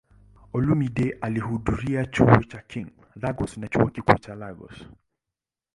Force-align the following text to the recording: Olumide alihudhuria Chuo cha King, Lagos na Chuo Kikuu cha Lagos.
Olumide 0.53 1.17
alihudhuria 1.21 2.05
Chuo 2.05 2.41
cha 2.43 2.61
King, 2.61 2.89
Lagos 3.21 3.57
na 3.57 3.67
Chuo 3.67 3.87
Kikuu 3.87 4.17
cha 4.17 4.35
Lagos. 4.35 4.87